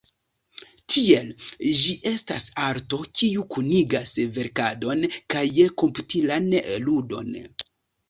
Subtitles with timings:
[0.93, 1.29] Tiel,
[1.81, 5.47] ĝi estas arto, kiu kunigas verkadon kaj
[5.85, 6.53] komputilan
[6.91, 7.35] ludon.